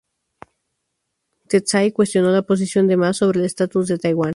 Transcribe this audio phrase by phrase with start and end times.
[1.47, 4.29] Tsai cuestionó la posición de Ma sobre el estatus de Taiwán.